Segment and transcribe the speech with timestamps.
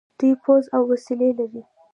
[0.17, 1.63] دوی پوځ او وسلې لري.